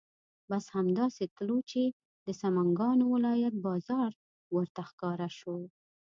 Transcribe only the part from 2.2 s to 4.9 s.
د سمنګانو ولایت بازار ورته